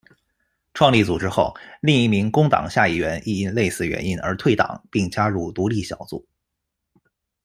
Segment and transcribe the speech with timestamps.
[0.73, 6.25] 创立组织后，另一名工党下议员亦因类似原因而退党并加入独立小组。